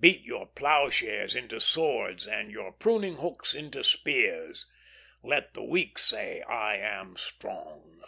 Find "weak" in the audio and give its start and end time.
5.62-5.98